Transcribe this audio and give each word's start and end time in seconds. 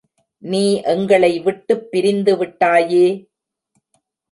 நீ 0.37 0.81
எங்களை 0.81 1.39
விட்டுப் 1.39 1.87
பிரிந்துவிட்டாயே!. 1.91 3.25